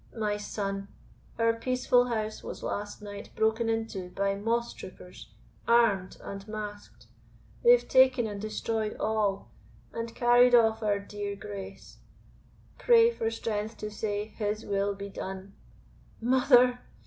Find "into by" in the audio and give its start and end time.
3.69-4.33